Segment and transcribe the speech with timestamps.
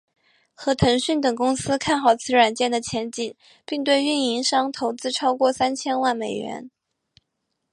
[0.55, 6.71] 和腾讯等公司看好此软件的前景并对运营商投资超过三千万美元。